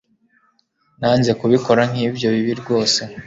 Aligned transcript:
Nanze 0.99 1.31
kubikora 1.39 1.81
nkibyo 1.91 2.27
bibi 2.35 2.53
rwose 2.61 3.01